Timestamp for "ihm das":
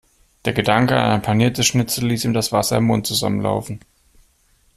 2.25-2.51